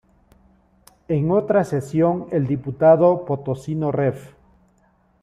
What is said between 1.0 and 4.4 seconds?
En otra sesión, el diputado Potosino Rev.